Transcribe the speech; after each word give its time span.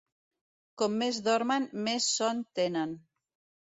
Com 0.83 0.95
més 1.03 1.21
dormen 1.29 1.71
més 1.91 2.11
son 2.19 2.45
tenen. 2.63 3.01